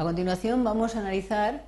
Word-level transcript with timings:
A 0.00 0.02
continuación 0.02 0.64
vamos 0.64 0.96
a 0.96 1.00
analizar 1.00 1.66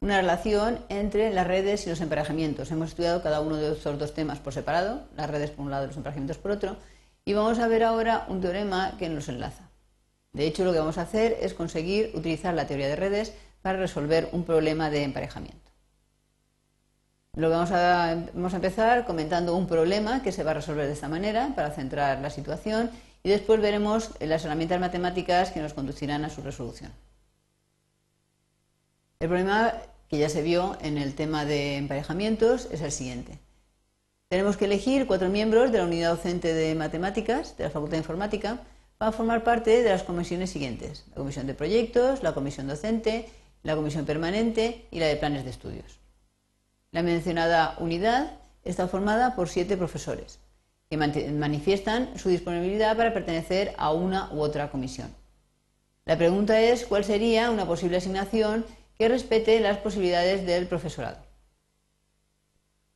una 0.00 0.18
relación 0.18 0.78
entre 0.88 1.34
las 1.34 1.46
redes 1.46 1.86
y 1.86 1.90
los 1.90 2.00
emparejamientos. 2.00 2.70
Hemos 2.70 2.88
estudiado 2.88 3.22
cada 3.22 3.42
uno 3.42 3.56
de 3.56 3.72
estos 3.72 3.98
dos 3.98 4.14
temas 4.14 4.38
por 4.38 4.54
separado, 4.54 5.02
las 5.14 5.28
redes 5.28 5.50
por 5.50 5.66
un 5.66 5.70
lado 5.70 5.84
y 5.84 5.88
los 5.88 5.96
emparejamientos 5.98 6.38
por 6.38 6.50
otro, 6.50 6.78
y 7.26 7.34
vamos 7.34 7.58
a 7.58 7.68
ver 7.68 7.84
ahora 7.84 8.24
un 8.30 8.40
teorema 8.40 8.96
que 8.98 9.10
nos 9.10 9.28
enlaza. 9.28 9.68
De 10.32 10.46
hecho, 10.46 10.64
lo 10.64 10.72
que 10.72 10.78
vamos 10.78 10.96
a 10.96 11.02
hacer 11.02 11.36
es 11.42 11.52
conseguir 11.52 12.12
utilizar 12.14 12.54
la 12.54 12.66
teoría 12.66 12.88
de 12.88 12.96
redes 12.96 13.34
para 13.60 13.78
resolver 13.78 14.30
un 14.32 14.44
problema 14.44 14.88
de 14.88 15.02
emparejamiento. 15.02 15.70
Lo 17.36 17.50
vamos 17.50 17.70
a, 17.70 18.16
vamos 18.32 18.54
a 18.54 18.56
empezar 18.56 19.04
comentando 19.04 19.54
un 19.54 19.66
problema 19.66 20.22
que 20.22 20.32
se 20.32 20.42
va 20.42 20.52
a 20.52 20.54
resolver 20.54 20.86
de 20.86 20.94
esta 20.94 21.10
manera 21.10 21.52
para 21.54 21.70
centrar 21.70 22.22
la 22.22 22.30
situación 22.30 22.90
y 23.22 23.28
después 23.28 23.60
veremos 23.60 24.12
las 24.20 24.42
herramientas 24.46 24.80
matemáticas 24.80 25.50
que 25.50 25.60
nos 25.60 25.74
conducirán 25.74 26.24
a 26.24 26.30
su 26.30 26.40
resolución. 26.40 26.90
El 29.24 29.30
problema 29.30 29.72
que 30.10 30.18
ya 30.18 30.28
se 30.28 30.42
vio 30.42 30.76
en 30.82 30.98
el 30.98 31.14
tema 31.14 31.46
de 31.46 31.78
emparejamientos 31.78 32.68
es 32.70 32.82
el 32.82 32.92
siguiente. 32.92 33.38
Tenemos 34.28 34.58
que 34.58 34.66
elegir 34.66 35.06
cuatro 35.06 35.30
miembros 35.30 35.72
de 35.72 35.78
la 35.78 35.84
unidad 35.84 36.10
docente 36.10 36.52
de 36.52 36.74
matemáticas 36.74 37.56
de 37.56 37.64
la 37.64 37.70
Facultad 37.70 37.92
de 37.92 38.02
Informática 38.02 38.60
para 38.98 39.12
formar 39.12 39.42
parte 39.42 39.82
de 39.82 39.88
las 39.88 40.02
comisiones 40.02 40.50
siguientes. 40.50 41.06
La 41.08 41.14
comisión 41.14 41.46
de 41.46 41.54
proyectos, 41.54 42.22
la 42.22 42.34
comisión 42.34 42.68
docente, 42.68 43.30
la 43.62 43.74
comisión 43.74 44.04
permanente 44.04 44.84
y 44.90 45.00
la 45.00 45.06
de 45.06 45.16
planes 45.16 45.44
de 45.44 45.50
estudios. 45.52 46.00
La 46.90 47.02
mencionada 47.02 47.76
unidad 47.78 48.32
está 48.62 48.88
formada 48.88 49.34
por 49.36 49.48
siete 49.48 49.78
profesores 49.78 50.38
que 50.90 50.98
manifiestan 50.98 52.18
su 52.18 52.28
disponibilidad 52.28 52.94
para 52.94 53.14
pertenecer 53.14 53.72
a 53.78 53.90
una 53.90 54.30
u 54.34 54.40
otra 54.40 54.70
comisión. 54.70 55.08
La 56.04 56.18
pregunta 56.18 56.60
es 56.60 56.84
cuál 56.84 57.04
sería 57.04 57.50
una 57.50 57.64
posible 57.64 57.96
asignación 57.96 58.66
que 58.98 59.08
respete 59.08 59.60
las 59.60 59.78
posibilidades 59.78 60.46
del 60.46 60.66
profesorado. 60.66 61.18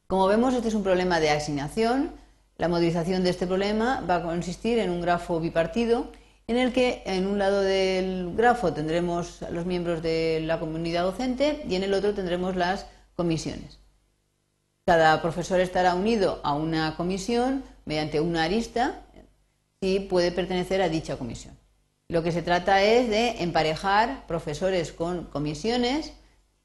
Como 0.07 0.27
vemos, 0.27 0.55
este 0.55 0.69
es 0.69 0.75
un 0.75 0.83
problema 0.83 1.21
de 1.21 1.31
asignación. 1.31 2.13
La 2.57 2.69
modificación 2.69 3.25
de 3.25 3.31
este 3.31 3.47
problema 3.47 4.01
va 4.09 4.17
a 4.17 4.23
consistir 4.23 4.79
en 4.79 4.91
un 4.91 5.01
grafo 5.01 5.39
bipartido 5.39 6.11
en 6.47 6.57
el 6.57 6.73
que 6.73 7.03
en 7.05 7.27
un 7.27 7.39
lado 7.39 7.61
del 7.61 8.35
grafo 8.35 8.73
tendremos 8.73 9.43
los 9.51 9.67
miembros 9.67 10.03
de 10.03 10.41
la 10.43 10.59
comunidad 10.59 11.03
docente 11.03 11.63
y 11.69 11.75
en 11.75 11.83
el 11.83 11.93
otro 11.93 12.15
tendremos 12.15 12.57
las 12.57 12.87
comisiones. 13.15 13.79
Cada 14.87 15.21
profesor 15.21 15.61
estará 15.61 15.95
unido 15.95 16.41
a 16.43 16.55
una 16.55 16.97
comisión 16.97 17.63
mediante 17.85 18.21
una 18.21 18.45
arista 18.45 19.03
y 19.83 20.01
puede 20.01 20.33
pertenecer 20.33 20.81
a 20.81 20.89
dicha 20.89 21.19
comisión. 21.19 21.58
Lo 22.11 22.23
que 22.23 22.33
se 22.33 22.41
trata 22.41 22.83
es 22.83 23.11
de 23.11 23.43
emparejar 23.43 24.27
profesores 24.27 24.93
con 24.93 25.25
comisiones 25.25 26.15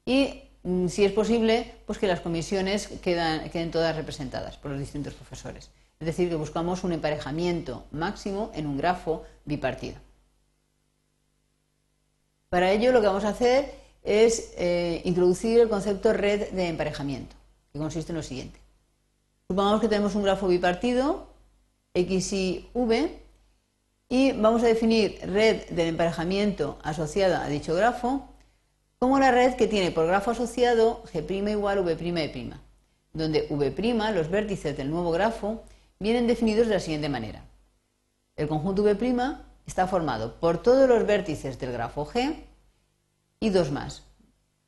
y, 0.06 0.42
mm, 0.62 0.88
si 0.88 1.04
es 1.04 1.12
posible, 1.12 1.70
pues 1.84 1.98
que 1.98 2.06
las 2.06 2.20
comisiones 2.20 2.88
queden 3.02 3.70
todas 3.70 3.94
representadas 3.94 4.56
por 4.56 4.70
los 4.70 4.80
distintos 4.80 5.12
profesores. 5.12 5.70
Es 6.00 6.06
decir, 6.06 6.30
que 6.30 6.36
buscamos 6.36 6.82
un 6.82 6.92
emparejamiento 6.92 7.84
máximo 7.90 8.52
en 8.54 8.66
un 8.66 8.78
grafo 8.78 9.24
bipartido. 9.44 9.96
Para 12.48 12.72
ello 12.72 12.92
lo 12.92 13.02
que 13.02 13.08
vamos 13.08 13.24
a 13.24 13.30
hacer 13.30 13.74
es 14.02 14.54
eh, 14.56 15.02
introducir 15.04 15.60
el 15.60 15.68
concepto 15.68 16.14
red 16.14 16.52
de 16.52 16.68
emparejamiento, 16.68 17.36
que 17.70 17.78
consiste 17.78 18.12
en 18.12 18.16
lo 18.16 18.22
siguiente. 18.22 18.58
Supongamos 19.46 19.82
que 19.82 19.88
tenemos 19.88 20.14
un 20.14 20.22
grafo 20.22 20.48
bipartido, 20.48 21.28
X 21.92 22.32
y 22.32 22.70
V, 22.72 23.23
y 24.08 24.32
vamos 24.32 24.62
a 24.62 24.66
definir 24.66 25.18
red 25.22 25.68
del 25.70 25.88
emparejamiento 25.88 26.78
asociada 26.82 27.44
a 27.44 27.48
dicho 27.48 27.74
grafo 27.74 28.28
como 28.98 29.18
la 29.18 29.30
red 29.30 29.54
que 29.54 29.66
tiene 29.66 29.90
por 29.90 30.06
grafo 30.06 30.30
asociado 30.30 31.02
G' 31.12 31.50
igual 31.50 31.80
V', 31.80 32.54
donde 33.12 33.46
V', 33.50 34.12
los 34.14 34.30
vértices 34.30 34.76
del 34.76 34.90
nuevo 34.90 35.10
grafo, 35.10 35.62
vienen 35.98 36.26
definidos 36.26 36.68
de 36.68 36.74
la 36.74 36.80
siguiente 36.80 37.10
manera. 37.10 37.44
El 38.34 38.48
conjunto 38.48 38.82
V' 38.82 39.36
está 39.66 39.86
formado 39.86 40.36
por 40.40 40.62
todos 40.62 40.88
los 40.88 41.06
vértices 41.06 41.58
del 41.58 41.72
grafo 41.72 42.06
G 42.06 42.34
y 43.40 43.50
dos 43.50 43.70
más, 43.70 44.04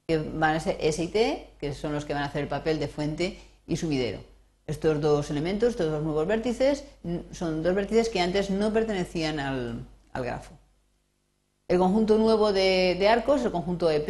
que 0.06 0.18
van 0.18 0.56
a 0.56 0.60
ser 0.60 0.76
S 0.80 1.02
y 1.02 1.08
T, 1.08 1.48
que 1.58 1.72
son 1.72 1.94
los 1.94 2.04
que 2.04 2.12
van 2.12 2.22
a 2.22 2.26
hacer 2.26 2.42
el 2.42 2.48
papel 2.48 2.78
de 2.78 2.88
fuente 2.88 3.38
y 3.66 3.76
sumidero. 3.76 4.20
Estos 4.66 5.00
dos 5.00 5.30
elementos, 5.30 5.70
estos 5.70 5.90
dos 5.90 6.02
nuevos 6.02 6.26
vértices, 6.26 6.84
son 7.30 7.62
dos 7.62 7.74
vértices 7.74 8.08
que 8.08 8.20
antes 8.20 8.50
no 8.50 8.72
pertenecían 8.72 9.38
al, 9.38 9.86
grafo. 10.12 10.54
El 11.68 11.78
conjunto 11.78 12.18
nuevo 12.18 12.52
de, 12.52 13.06
arcos, 13.08 13.44
el 13.44 13.52
conjunto 13.52 13.90
E', 13.90 14.04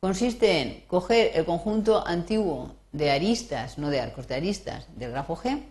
consiste 0.00 0.60
en 0.60 0.80
coger 0.86 1.32
el 1.34 1.44
conjunto 1.44 2.06
antiguo 2.06 2.74
de 2.92 3.10
aristas, 3.10 3.78
no 3.78 3.88
de 3.90 4.00
arcos, 4.00 4.28
de 4.28 4.34
aristas 4.34 4.88
del 4.96 5.10
grafo 5.10 5.36
G 5.36 5.62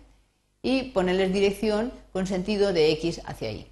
y 0.62 0.90
ponerles 0.90 1.32
dirección 1.32 1.92
con 2.12 2.26
sentido 2.26 2.72
de 2.72 2.90
X 2.92 3.20
hacia 3.24 3.52
Y. 3.52 3.68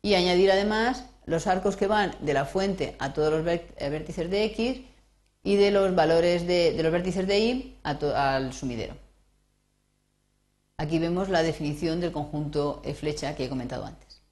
Y 0.00 0.14
añadir 0.14 0.50
además 0.50 1.04
los 1.26 1.46
arcos 1.46 1.76
que 1.76 1.86
van 1.86 2.14
de 2.20 2.34
la 2.34 2.46
fuente 2.46 2.96
a 2.98 3.12
todos 3.12 3.32
los 3.32 3.44
vértices 3.44 4.30
de 4.30 4.44
X 4.44 4.80
y 5.44 5.56
de 5.56 5.70
los 5.70 5.94
valores 5.94 6.46
de, 6.46 6.80
los 6.82 6.92
vértices 6.92 7.26
de 7.26 7.40
Y 7.40 7.76
al 7.82 8.52
sumidero. 8.52 9.01
Aquí 10.76 10.98
vemos 10.98 11.28
la 11.28 11.42
definición 11.42 12.00
del 12.00 12.12
conjunto 12.12 12.82
E 12.84 12.94
flecha 12.94 13.34
que 13.36 13.44
he 13.44 13.48
comentado 13.48 13.84
antes. 13.84 14.22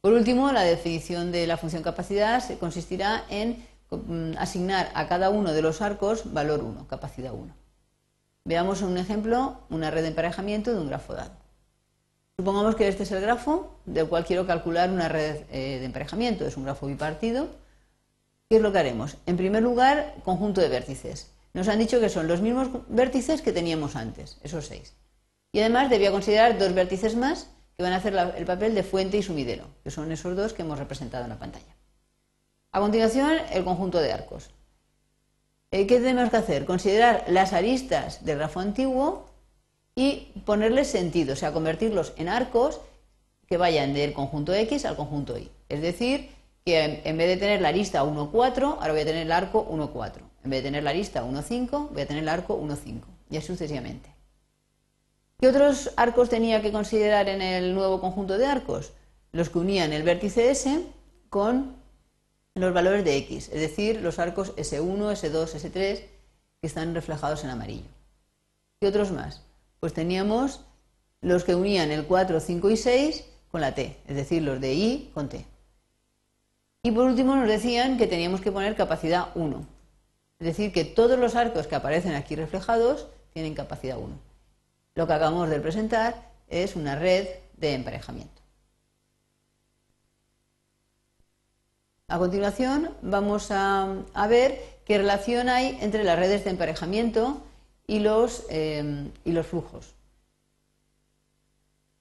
Por 0.00 0.12
último, 0.12 0.50
la 0.52 0.62
definición 0.62 1.32
de 1.32 1.46
la 1.46 1.56
función 1.56 1.82
capacidad 1.82 2.42
consistirá 2.58 3.24
en 3.28 3.64
mm, 3.90 4.38
asignar 4.38 4.90
a 4.94 5.06
cada 5.06 5.30
uno 5.30 5.52
de 5.52 5.62
los 5.62 5.80
arcos 5.82 6.32
valor 6.32 6.62
1, 6.62 6.88
capacidad 6.88 7.32
1. 7.32 7.54
Veamos 8.44 8.82
un 8.82 8.96
ejemplo, 8.98 9.60
una 9.70 9.90
red 9.90 10.02
de 10.02 10.08
emparejamiento 10.08 10.72
de 10.72 10.80
un 10.80 10.88
grafo 10.88 11.14
dado. 11.14 11.32
Supongamos 12.36 12.74
que 12.74 12.88
este 12.88 13.04
es 13.04 13.12
el 13.12 13.20
grafo 13.20 13.78
del 13.84 14.08
cual 14.08 14.24
quiero 14.24 14.46
calcular 14.46 14.90
una 14.90 15.08
red 15.08 15.42
eh, 15.50 15.78
de 15.78 15.84
emparejamiento. 15.84 16.46
Es 16.46 16.56
un 16.56 16.64
grafo 16.64 16.86
bipartido 16.86 17.48
¿Qué 18.52 18.56
es 18.56 18.62
lo 18.62 18.70
que 18.70 18.80
haremos? 18.80 19.16
En 19.24 19.38
primer 19.38 19.62
lugar, 19.62 20.16
conjunto 20.26 20.60
de 20.60 20.68
vértices. 20.68 21.30
Nos 21.54 21.68
han 21.68 21.78
dicho 21.78 22.00
que 22.00 22.10
son 22.10 22.28
los 22.28 22.42
mismos 22.42 22.68
vértices 22.86 23.40
que 23.40 23.50
teníamos 23.50 23.96
antes, 23.96 24.36
esos 24.42 24.66
seis. 24.66 24.92
Y 25.52 25.60
además 25.60 25.90
debía 25.90 26.10
considerar 26.10 26.58
dos 26.58 26.74
vértices 26.74 27.14
más 27.14 27.48
que 27.76 27.82
van 27.82 27.92
a 27.92 27.96
hacer 27.96 28.14
el 28.36 28.46
papel 28.46 28.74
de 28.74 28.82
fuente 28.82 29.18
y 29.18 29.22
sumidero, 29.22 29.66
que 29.84 29.90
son 29.90 30.10
esos 30.10 30.34
dos 30.34 30.54
que 30.54 30.62
hemos 30.62 30.78
representado 30.78 31.24
en 31.24 31.30
la 31.30 31.38
pantalla. 31.38 31.76
A 32.72 32.80
continuación, 32.80 33.32
el 33.52 33.64
conjunto 33.64 33.98
de 33.98 34.12
arcos. 34.12 34.50
Eh, 35.70 35.86
¿Qué 35.86 36.00
tenemos 36.00 36.30
que 36.30 36.38
hacer? 36.38 36.64
Considerar 36.64 37.24
las 37.28 37.52
aristas 37.52 38.24
del 38.24 38.38
grafo 38.38 38.60
antiguo 38.60 39.26
y 39.94 40.32
ponerles 40.46 40.88
sentido, 40.88 41.34
o 41.34 41.36
sea, 41.36 41.52
convertirlos 41.52 42.14
en 42.16 42.28
arcos 42.28 42.80
que 43.46 43.58
vayan 43.58 43.92
del 43.92 44.14
conjunto 44.14 44.54
X 44.54 44.86
al 44.86 44.96
conjunto 44.96 45.36
Y. 45.38 45.50
Es 45.68 45.82
decir, 45.82 46.30
que 46.64 47.02
en 47.04 47.16
vez 47.16 47.28
de 47.28 47.36
tener 47.36 47.60
la 47.60 47.68
arista 47.68 48.04
1,4, 48.04 48.78
ahora 48.80 48.92
voy 48.92 49.02
a 49.02 49.04
tener 49.04 49.22
el 49.22 49.32
arco 49.32 49.66
1,4. 49.70 50.12
En 50.44 50.50
vez 50.50 50.62
de 50.62 50.68
tener 50.68 50.82
la 50.82 50.90
arista 50.90 51.24
1,5, 51.24 51.90
voy 51.90 52.02
a 52.02 52.06
tener 52.06 52.22
el 52.22 52.28
arco 52.28 52.58
1,5. 52.58 53.02
Y 53.30 53.36
así 53.36 53.48
sucesivamente. 53.48 54.11
¿Qué 55.42 55.48
otros 55.48 55.90
arcos 55.96 56.28
tenía 56.28 56.62
que 56.62 56.70
considerar 56.70 57.28
en 57.28 57.42
el 57.42 57.74
nuevo 57.74 58.00
conjunto 58.00 58.38
de 58.38 58.46
arcos? 58.46 58.92
Los 59.32 59.50
que 59.50 59.58
unían 59.58 59.92
el 59.92 60.04
vértice 60.04 60.52
S 60.52 60.86
con 61.30 61.74
los 62.54 62.72
valores 62.72 63.04
de 63.04 63.16
X, 63.16 63.48
es 63.52 63.60
decir, 63.60 64.02
los 64.02 64.20
arcos 64.20 64.54
S1, 64.54 64.98
S2, 65.10 65.56
S3, 65.56 65.72
que 66.60 66.66
están 66.68 66.94
reflejados 66.94 67.42
en 67.42 67.50
amarillo. 67.50 67.88
¿Qué 68.78 68.86
otros 68.86 69.10
más? 69.10 69.42
Pues 69.80 69.92
teníamos 69.92 70.60
los 71.22 71.42
que 71.42 71.56
unían 71.56 71.90
el 71.90 72.06
4, 72.06 72.38
5 72.38 72.70
y 72.70 72.76
6 72.76 73.24
con 73.50 73.62
la 73.62 73.74
T, 73.74 73.96
es 74.06 74.14
decir, 74.14 74.44
los 74.44 74.60
de 74.60 74.74
I 74.74 75.10
con 75.12 75.28
T. 75.28 75.44
Y 76.84 76.92
por 76.92 77.06
último 77.06 77.34
nos 77.34 77.48
decían 77.48 77.98
que 77.98 78.06
teníamos 78.06 78.42
que 78.42 78.52
poner 78.52 78.76
capacidad 78.76 79.30
1. 79.34 79.66
Es 80.38 80.46
decir, 80.46 80.72
que 80.72 80.84
todos 80.84 81.18
los 81.18 81.34
arcos 81.34 81.66
que 81.66 81.74
aparecen 81.74 82.14
aquí 82.14 82.36
reflejados 82.36 83.08
tienen 83.32 83.56
capacidad 83.56 83.98
1. 83.98 84.31
Lo 84.94 85.06
que 85.06 85.12
acabamos 85.12 85.48
de 85.48 85.60
presentar 85.60 86.30
es 86.48 86.76
una 86.76 86.96
red 86.96 87.26
de 87.56 87.74
emparejamiento. 87.74 88.42
A 92.08 92.18
continuación 92.18 92.90
vamos 93.00 93.50
a, 93.50 94.04
ver 94.28 94.60
qué 94.84 94.98
relación 94.98 95.48
hay 95.48 95.78
entre 95.80 96.04
las 96.04 96.18
redes 96.18 96.44
de 96.44 96.50
emparejamiento 96.50 97.42
y 97.86 98.00
los, 98.00 98.44
eh, 98.50 99.10
y 99.24 99.32
los 99.32 99.46
flujos. 99.46 99.94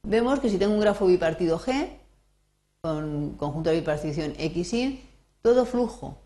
Vemos 0.03 0.39
que 0.39 0.49
si 0.49 0.57
tengo 0.57 0.73
un 0.73 0.81
grafo 0.81 1.05
bipartido 1.05 1.59
G, 1.59 1.89
con 2.81 3.35
conjunto 3.37 3.69
de 3.69 3.77
bipartición 3.77 4.33
X, 4.37 4.73
Y, 4.73 5.01
todo 5.41 5.65
flujo 5.65 6.17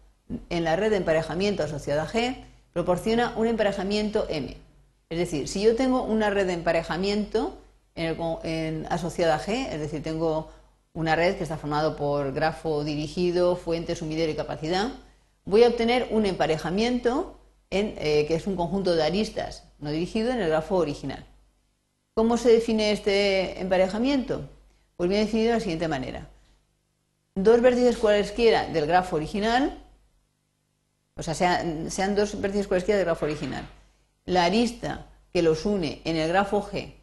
en 0.50 0.64
la 0.64 0.76
red 0.76 0.90
de 0.90 0.98
emparejamiento 0.98 1.62
asociada 1.62 2.04
a 2.04 2.08
G 2.08 2.44
proporciona 2.74 3.34
un 3.36 3.48
emparejamiento 3.48 4.26
M. 4.30 4.58
Es 5.10 5.18
decir, 5.20 5.48
si 5.48 5.62
yo 5.62 5.76
tengo 5.76 6.04
una 6.04 6.30
red 6.30 6.48
de 6.48 6.54
emparejamiento 6.54 7.58
asociada 8.90 9.36
a 9.36 9.40
G, 9.40 9.70
es 9.72 9.80
decir, 9.80 10.04
tengo 10.04 10.50
una 10.94 11.16
red 11.16 11.38
que 11.38 11.44
está 11.44 11.58
formada 11.58 11.96
por 11.96 12.34
grafo 12.34 12.84
dirigido, 12.84 13.56
fuente, 13.56 13.96
sumidero 13.96 14.32
y 14.32 14.36
capacidad, 14.36 14.92
voy 15.46 15.64
a 15.64 15.68
obtener 15.70 16.08
un 16.12 16.26
emparejamiento 16.26 17.38
eh, 17.70 18.26
que 18.28 18.36
es 18.36 18.48
un 18.48 18.56
conjunto 18.56 18.96
de 18.96 19.04
aristas 19.04 19.64
no 19.80 19.92
dirigido 19.92 20.32
en 20.32 20.40
el 20.40 20.50
grafo 20.50 20.76
original. 20.76 21.26
¿Cómo 22.14 22.38
se 22.38 22.50
define 22.50 22.92
este 22.92 23.60
emparejamiento? 23.60 24.48
Pues 24.96 25.10
viene 25.10 25.26
definido 25.26 25.50
de 25.50 25.56
la 25.56 25.60
siguiente 25.60 25.88
manera. 25.88 26.30
Dos 27.36 27.62
vértices 27.62 27.98
cualesquiera 27.98 28.68
del 28.68 28.86
grafo 28.86 29.18
original, 29.18 29.78
o 31.18 31.24
sea, 31.24 31.34
sean, 31.34 31.92
sean 31.92 32.16
dos 32.16 32.40
vértices 32.40 32.68
cualesquiera 32.68 32.98
del 32.98 33.06
grafo 33.06 33.26
original. 33.26 33.68
La 34.26 34.46
arista 34.46 35.06
que 35.32 35.42
los 35.42 35.66
une 35.66 36.02
en 36.04 36.16
el 36.16 36.28
grafo 36.30 36.64
G 36.64 36.96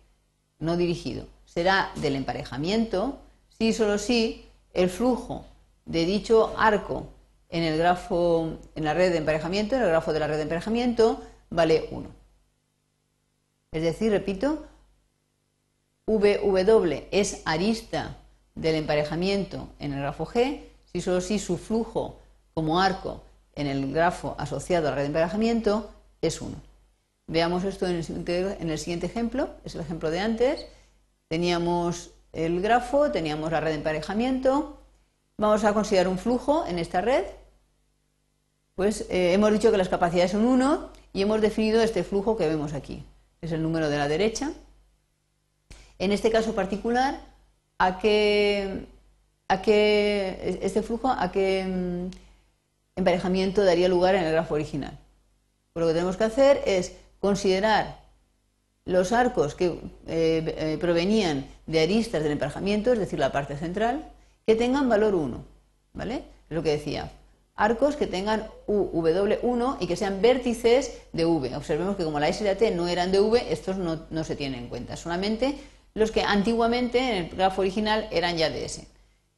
no 0.58 0.76
dirigido 0.76 1.26
será 1.44 1.92
del 1.96 2.16
emparejamiento 2.16 3.18
si 3.58 3.72
solo 3.72 3.98
si 3.98 4.44
el 4.74 4.90
flujo 4.90 5.44
de 5.84 6.04
dicho 6.04 6.54
arco 6.56 7.06
en 7.48 7.62
el 7.62 7.78
grafo, 7.78 8.58
en 8.74 8.84
la 8.84 8.94
red 8.94 9.12
de 9.12 9.18
emparejamiento, 9.18 9.76
en 9.76 9.82
el 9.82 9.88
grafo 9.88 10.12
de 10.12 10.20
la 10.20 10.26
red 10.26 10.36
de 10.36 10.42
emparejamiento, 10.42 11.22
vale 11.50 11.88
1. 11.90 12.08
Es 13.72 13.82
decir, 13.82 14.10
repito, 14.10 14.64
VW 16.06 17.08
es 17.10 17.42
arista 17.44 18.16
del 18.54 18.76
emparejamiento 18.76 19.68
en 19.78 19.92
el 19.92 20.00
grafo 20.00 20.26
G, 20.26 20.62
si 20.90 21.00
solo 21.00 21.20
si 21.20 21.38
su 21.38 21.58
flujo 21.58 22.18
como 22.54 22.80
arco 22.80 23.22
en 23.54 23.66
el 23.66 23.92
grafo 23.92 24.34
asociado 24.38 24.88
a 24.88 24.90
la 24.90 24.96
red 24.96 25.02
de 25.02 25.08
emparejamiento 25.08 25.90
es 26.20 26.40
1. 26.40 26.71
Veamos 27.26 27.64
esto 27.64 27.86
en 27.86 27.96
el, 27.96 28.78
siguiente 28.78 29.06
ejemplo, 29.06 29.50
es 29.64 29.74
el 29.74 29.80
ejemplo 29.80 30.10
de 30.10 30.20
antes. 30.20 30.66
Teníamos 31.28 32.10
el 32.32 32.60
grafo, 32.60 33.10
teníamos 33.10 33.52
la 33.52 33.60
red 33.60 33.70
de 33.70 33.76
emparejamiento. 33.76 34.78
Vamos 35.38 35.64
a 35.64 35.72
considerar 35.72 36.08
un 36.08 36.18
flujo 36.18 36.66
en 36.66 36.78
esta 36.78 37.00
red 37.00 37.24
pues 38.74 39.06
eh, 39.10 39.34
hemos 39.34 39.52
dicho 39.52 39.70
que 39.70 39.76
las 39.76 39.88
capacidades 39.88 40.32
son 40.32 40.44
1 40.44 40.88
y 41.12 41.22
hemos 41.22 41.40
definido 41.40 41.82
este 41.82 42.04
flujo 42.04 42.36
que 42.36 42.48
vemos 42.48 42.72
aquí. 42.72 43.04
Es 43.40 43.52
el 43.52 43.62
número 43.62 43.90
de 43.90 43.98
la 43.98 44.08
derecha. 44.08 44.52
En 45.98 46.12
este 46.12 46.30
caso 46.30 46.54
particular, 46.54 47.20
¿a 47.78 47.98
qué, 47.98 48.86
a 49.48 49.60
qué 49.62 50.58
este 50.62 50.82
flujo, 50.82 51.08
a 51.08 51.30
qué 51.30 51.64
mm, 51.64 52.10
emparejamiento 52.96 53.62
daría 53.64 53.88
lugar 53.88 54.14
en 54.14 54.24
el 54.24 54.32
grafo 54.32 54.54
original? 54.54 54.98
Pues 55.72 55.82
lo 55.82 55.88
que 55.88 55.94
tenemos 55.94 56.16
que 56.16 56.24
hacer 56.24 56.62
es 56.64 56.92
considerar 57.22 58.02
los 58.84 59.12
arcos 59.12 59.54
que 59.54 59.66
eh, 59.66 59.78
eh, 60.06 60.76
provenían 60.78 61.46
de 61.66 61.80
aristas 61.80 62.22
del 62.22 62.32
emparejamiento, 62.32 62.92
es 62.92 62.98
decir, 62.98 63.18
la 63.18 63.32
parte 63.32 63.56
central, 63.56 64.10
que 64.44 64.56
tengan 64.56 64.88
valor 64.88 65.14
1. 65.14 65.44
¿Vale? 65.94 66.24
Es 66.50 66.56
lo 66.56 66.62
que 66.62 66.72
decía 66.72 67.10
arcos 67.54 67.94
que 67.96 68.06
tengan 68.08 68.48
UW1 68.66 69.76
y 69.78 69.86
que 69.86 69.94
sean 69.94 70.20
vértices 70.20 70.98
de 71.12 71.24
V. 71.24 71.54
Observemos 71.54 71.96
que 71.96 72.04
como 72.04 72.18
la 72.18 72.28
S 72.28 72.42
y 72.42 72.46
la 72.46 72.56
T 72.56 72.70
no 72.72 72.88
eran 72.88 73.12
de 73.12 73.20
V, 73.20 73.52
estos 73.52 73.76
no, 73.76 74.24
se 74.24 74.36
tienen 74.36 74.64
en 74.64 74.68
cuenta, 74.68 74.96
solamente 74.96 75.58
los 75.94 76.10
que 76.10 76.22
antiguamente 76.22 76.98
en 76.98 77.24
el 77.24 77.28
grafo 77.28 77.60
original 77.60 78.08
eran 78.10 78.36
ya 78.36 78.50
de 78.50 78.64
S. 78.64 78.88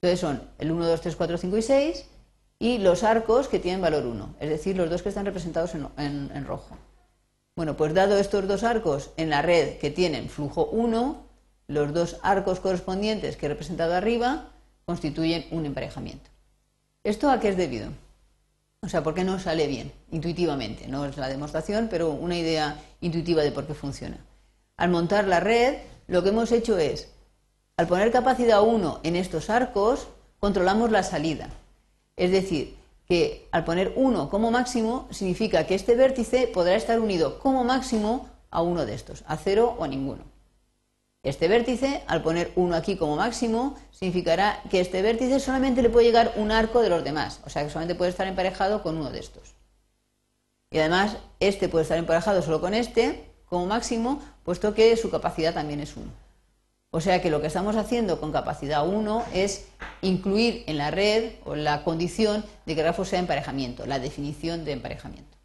Entonces 0.01 0.21
son 0.21 0.43
el 0.59 0.71
1, 0.71 0.87
2, 0.87 1.01
3, 1.01 1.17
4, 1.17 1.39
5 1.39 1.57
y 1.59 1.63
6 1.63 2.07
y 2.61 2.79
los 2.79 3.03
arcos 3.03 3.49
que 3.49 3.59
tienen 3.59 3.83
valor 3.83 4.07
1, 4.07 4.37
es 4.41 4.49
decir, 4.49 4.77
los 4.77 4.89
dos 4.89 5.03
que 5.03 5.09
están 5.11 5.27
representados 5.27 5.75
en, 5.75 5.85
en 5.99 6.45
rojo. 6.47 6.79
Bueno, 7.57 7.77
pues 7.77 7.95
dado 7.95 8.19
estos 8.19 8.49
dos 8.49 8.65
arcos 8.65 9.11
en 9.17 9.31
la 9.31 9.41
red 9.41 9.79
que 9.79 9.91
tienen 9.91 10.29
flujo 10.29 10.67
1, 10.73 11.25
los 11.69 11.95
dos 11.95 12.17
arcos 12.23 12.59
correspondientes 12.59 13.37
que 13.37 13.47
he 13.47 13.49
representado 13.49 13.95
arriba 13.95 14.51
constituyen 14.87 15.47
un 15.53 15.65
emparejamiento. 15.65 16.31
¿Esto 17.05 17.31
a 17.31 17.39
qué 17.39 17.51
es 17.51 17.57
debido? 17.57 17.91
O 18.81 18.89
sea, 18.89 19.05
¿por 19.05 19.15
qué 19.15 19.23
no 19.23 19.39
sale 19.39 19.69
bien? 19.69 19.93
Intuitivamente. 20.11 20.89
No 20.89 21.07
es 21.07 21.17
la 21.17 21.29
demostración, 21.29 21.87
pero 21.89 22.11
una 22.11 22.37
idea 22.37 22.77
intuitiva 23.01 23.43
de 23.43 23.53
por 23.53 23.67
qué 23.69 23.75
funciona. 23.75 24.19
Al 24.77 24.91
montar 24.91 25.29
la 25.29 25.39
red, 25.39 25.77
lo 26.09 26.25
que 26.25 26.31
hemos 26.31 26.51
hecho 26.51 26.77
es, 26.77 27.09
al 27.77 27.87
poner 27.87 28.11
capacidad 28.11 28.63
1 28.63 29.01
en 29.05 29.15
estos 29.15 29.49
arcos, 29.49 30.09
controlamos 30.41 30.91
la 30.91 31.05
salida. 31.05 31.51
Es 32.17 32.33
decir, 32.33 32.77
que 33.07 33.49
al 33.53 33.65
poner 33.65 33.93
1 33.97 34.31
como 34.31 34.51
máximo, 34.51 35.07
significa 35.11 35.67
que 35.67 35.75
este 35.75 35.95
vértice 35.95 36.49
podrá 36.49 36.75
estar 36.75 37.01
unido 37.01 37.39
como 37.39 37.65
máximo 37.65 38.29
a 38.51 38.63
uno 38.63 38.87
de 38.87 38.95
estos, 38.95 39.25
a 39.27 39.37
cero 39.37 39.77
o 39.79 39.85
a 39.85 39.89
ninguno. 39.89 40.25
Este 41.23 41.49
vértice, 41.49 42.03
al 42.07 42.23
poner 42.23 42.53
1 42.55 42.75
aquí 42.77 42.97
como 42.97 43.17
máximo, 43.17 43.77
significará 43.91 44.63
que 44.71 44.81
este 44.81 45.01
vértice 45.01 45.41
solamente 45.41 45.83
le 45.83 45.91
puede 45.91 46.07
llegar 46.07 46.33
un 46.37 46.51
arco 46.51 46.83
de 46.83 46.91
los 46.91 47.03
demás, 47.03 47.41
o 47.47 47.51
sea 47.51 47.65
que 47.65 47.71
solamente 47.71 47.95
puede 47.95 48.11
estar 48.11 48.27
emparejado 48.27 48.83
con 48.83 48.97
uno 48.97 49.11
de 49.11 49.21
estos. 49.21 49.55
Y 50.71 50.79
además, 50.79 51.17
este 51.41 51.69
puede 51.69 51.85
estar 51.85 51.99
emparejado 51.99 52.43
solo 52.43 52.61
con 52.61 52.75
este, 52.75 53.31
como 53.47 53.67
máximo, 53.67 54.21
puesto 54.45 54.75
que 54.75 54.97
su 54.97 55.11
capacidad 55.11 55.55
también 55.55 55.81
es 55.81 55.97
1. 55.97 56.24
O 56.97 57.01
sea 57.01 57.21
que 57.21 57.29
lo 57.29 57.41
que 57.41 57.49
estamos 57.49 57.75
haciendo 57.75 58.21
con 58.21 58.31
capacidad 58.31 58.87
1 58.87 59.25
es 59.35 59.67
incluir 60.01 60.63
en 60.69 60.79
la 60.79 60.93
red 60.93 61.33
o 61.45 61.57
la 61.57 61.83
condición 61.83 62.45
de 62.67 62.75
que 62.77 62.83
el 62.83 62.87
grafo 62.87 63.05
sea 63.05 63.19
emparejamiento, 63.19 63.85
la 63.85 63.99
definición 63.99 64.65
de 64.65 64.71
emparejamiento. 64.71 65.37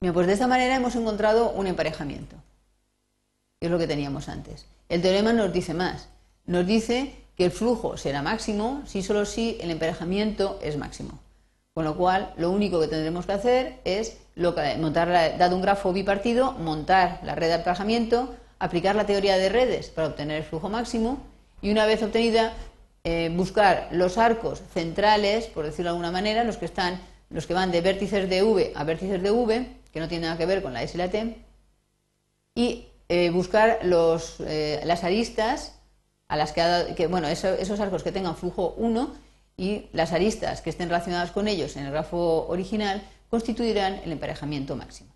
Bien, 0.00 0.14
pues 0.14 0.26
de 0.26 0.32
esta 0.32 0.46
manera 0.46 0.74
hemos 0.74 0.96
encontrado 0.96 1.50
un 1.50 1.66
emparejamiento 1.66 2.36
es 3.60 3.70
lo 3.70 3.78
que 3.78 3.86
teníamos 3.86 4.30
antes. 4.30 4.64
El 4.88 5.02
teorema 5.02 5.34
nos 5.34 5.52
dice 5.52 5.74
más. 5.74 6.08
Nos 6.46 6.66
dice 6.66 7.14
que 7.36 7.44
el 7.44 7.50
flujo 7.50 7.98
será 7.98 8.22
máximo 8.22 8.80
si 8.86 9.02
solo 9.02 9.26
si 9.26 9.58
el 9.60 9.70
emparejamiento 9.70 10.58
es 10.62 10.78
máximo. 10.78 11.18
Con 11.74 11.84
lo 11.84 11.98
cual, 11.98 12.32
lo 12.38 12.50
único 12.50 12.80
que 12.80 12.88
tendremos 12.88 13.26
que 13.26 13.32
hacer 13.32 13.80
es 13.84 14.16
montar, 14.36 15.36
dado 15.36 15.54
un 15.54 15.60
grafo 15.60 15.92
bipartido, 15.92 16.52
montar 16.52 17.20
la 17.24 17.34
red 17.34 17.48
de 17.48 17.54
emparejamiento, 17.56 18.34
aplicar 18.58 18.96
la 18.96 19.06
teoría 19.06 19.36
de 19.36 19.48
redes 19.48 19.88
para 19.88 20.08
obtener 20.08 20.38
el 20.38 20.44
flujo 20.44 20.68
máximo 20.68 21.18
y 21.62 21.70
una 21.70 21.86
vez 21.86 22.02
obtenida, 22.02 22.52
eh, 23.04 23.30
buscar 23.34 23.88
los 23.92 24.18
arcos 24.18 24.62
centrales, 24.72 25.46
por 25.46 25.64
decirlo 25.64 25.84
de 25.84 25.96
alguna 25.96 26.10
manera, 26.10 26.44
los 26.44 26.56
que 26.56 26.66
están, 26.66 27.00
los 27.30 27.46
que 27.46 27.54
van 27.54 27.70
de 27.70 27.80
vértices 27.80 28.28
de 28.28 28.42
V 28.42 28.72
a 28.74 28.84
vértices 28.84 29.22
de 29.22 29.30
V, 29.30 29.66
que 29.92 30.00
no 30.00 30.08
tienen 30.08 30.26
nada 30.28 30.38
que 30.38 30.46
ver 30.46 30.62
con 30.62 30.72
la 30.72 30.82
S 30.82 30.94
y 30.94 30.98
la 30.98 31.10
T, 31.10 31.36
y 32.54 32.88
eh, 33.08 33.30
buscar 33.30 33.80
los, 33.82 34.36
eh, 34.40 34.80
las 34.84 35.04
aristas 35.04 35.78
a 36.28 36.36
las 36.36 36.52
que, 36.52 37.06
bueno, 37.06 37.28
esos 37.28 37.80
arcos 37.80 38.02
que 38.02 38.12
tengan 38.12 38.36
flujo 38.36 38.74
1 38.76 39.14
y 39.56 39.86
las 39.92 40.12
aristas 40.12 40.60
que 40.60 40.70
estén 40.70 40.88
relacionadas 40.88 41.30
con 41.30 41.48
ellos 41.48 41.76
en 41.76 41.86
el 41.86 41.90
grafo 41.90 42.46
original 42.48 43.02
constituirán 43.30 44.00
el 44.04 44.12
emparejamiento 44.12 44.76
máximo. 44.76 45.10